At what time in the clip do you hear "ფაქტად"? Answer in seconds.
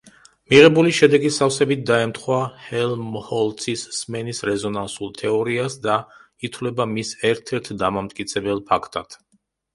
8.75-9.21